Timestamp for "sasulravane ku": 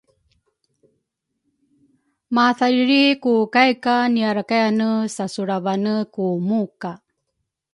5.15-6.25